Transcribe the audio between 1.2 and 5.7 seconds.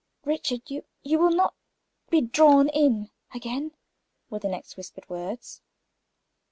not be drawn in again?" were the next whispered words.